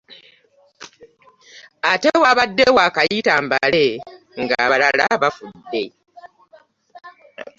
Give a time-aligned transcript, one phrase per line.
[1.91, 3.85] Ate wabadde waakayita mbale
[4.41, 5.83] ng'abalala bafudde.